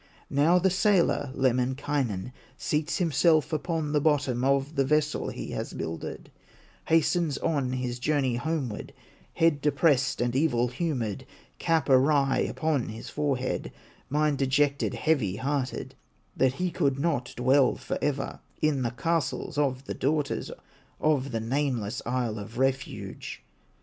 [0.31, 6.31] Now the sailor, Lemminkainen, Seats himself upon the bottom Of the vessel he has builded,
[6.85, 8.93] Hastens on his journey homeward,
[9.35, 11.27] Head depressed and evil humored,
[11.59, 13.71] Cap awry upon his forehead,
[14.09, 15.93] Mind dejected, heavy hearted,
[16.35, 20.49] That he could not dwell forever In the castles of the daughters
[20.99, 23.43] Of the nameless Isle of Refuge.